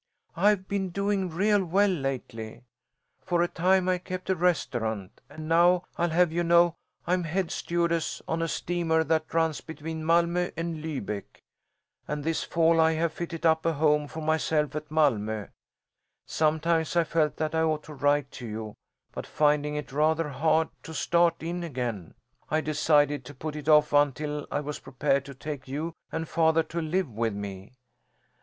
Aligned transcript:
"I've 0.35 0.67
been 0.67 0.89
doing 0.89 1.29
real 1.29 1.63
well 1.63 1.91
lately. 1.91 2.63
For 3.23 3.43
a 3.43 3.47
time 3.47 3.87
I 3.87 3.99
kept 3.99 4.31
a 4.31 4.35
restaurant 4.35 5.21
and 5.29 5.47
now, 5.47 5.83
I'll 5.95 6.09
have 6.09 6.31
you 6.31 6.43
know, 6.43 6.73
I'm 7.05 7.23
head 7.25 7.51
stewardess 7.51 8.19
on 8.27 8.41
a 8.41 8.47
steamer 8.47 9.03
that 9.03 9.31
runs 9.31 9.61
between 9.61 10.01
Malmö 10.03 10.51
and 10.57 10.81
Lübeck, 10.83 11.43
and 12.07 12.23
this 12.23 12.41
fall 12.43 12.81
I 12.81 12.93
have 12.93 13.13
fitted 13.13 13.45
up 13.45 13.63
a 13.63 13.73
home 13.73 14.07
for 14.07 14.21
myself 14.21 14.75
at 14.75 14.89
Malmö. 14.89 15.49
Sometimes 16.25 16.95
I 16.95 17.03
felt 17.03 17.35
that 17.37 17.53
I 17.53 17.61
ought 17.61 17.83
to 17.83 17.93
write 17.93 18.31
to 18.31 18.47
you, 18.47 18.73
but 19.11 19.27
finding 19.27 19.75
it 19.75 19.91
rather 19.91 20.29
hard 20.29 20.69
to 20.81 20.95
start 20.95 21.43
in 21.43 21.63
again, 21.63 22.15
I 22.49 22.61
decided 22.61 23.23
to 23.25 23.35
put 23.35 23.55
it 23.55 23.69
off 23.69 23.93
until 23.93 24.47
I 24.49 24.61
was 24.61 24.79
prepared 24.79 25.25
to 25.25 25.35
take 25.35 25.67
you 25.67 25.93
and 26.11 26.27
father 26.27 26.63
to 26.63 26.81
live 26.81 27.11
with 27.13 27.35
me. 27.35 27.73